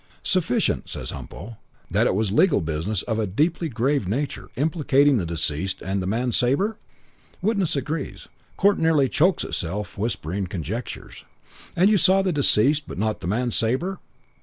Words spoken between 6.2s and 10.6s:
Sabre?' Witness agrees. Court nearly chokes itself whispering